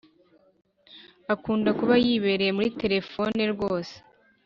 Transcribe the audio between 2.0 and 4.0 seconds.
yibereye muri telephone rwose